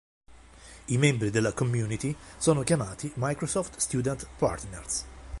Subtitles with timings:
[0.87, 5.05] I membri della community sono chiamati Microsoft Student Partners.